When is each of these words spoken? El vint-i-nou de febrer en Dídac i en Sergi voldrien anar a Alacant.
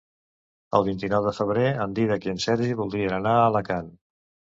El 0.77 0.85
vint-i-nou 0.87 1.27
de 1.27 1.35
febrer 1.41 1.67
en 1.85 1.95
Dídac 2.01 2.27
i 2.31 2.35
en 2.35 2.43
Sergi 2.49 2.81
voldrien 2.83 3.19
anar 3.23 3.39
a 3.39 3.49
Alacant. 3.55 3.97